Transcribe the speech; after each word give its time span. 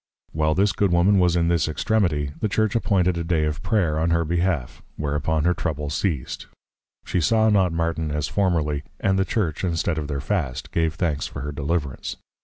_While 0.35 0.55
this 0.55 0.71
good 0.71 0.91
Woman 0.91 1.19
was 1.19 1.35
in 1.35 1.47
this 1.47 1.67
extremity, 1.67 2.31
the 2.39 2.49
Church 2.49 2.73
appointed 2.75 3.19
a 3.19 3.23
Day 3.23 3.43
of 3.45 3.61
Prayer, 3.61 3.99
on 3.99 4.09
her 4.09 4.25
behalf; 4.25 4.81
whereupon 4.97 5.43
her 5.45 5.53
Trouble 5.53 5.91
ceas'd; 5.91 6.47
she 7.05 7.21
saw 7.21 7.49
not 7.51 7.71
Martin 7.71 8.09
as 8.09 8.27
formerly; 8.27 8.81
and 8.99 9.19
the 9.19 9.25
Church, 9.25 9.63
instead 9.63 9.99
of 9.99 10.07
their 10.07 10.19
Fast, 10.19 10.71
gave 10.71 10.95
Thanks 10.95 11.27
for 11.27 11.41
her 11.41 11.51
Deliverance. 11.51 12.17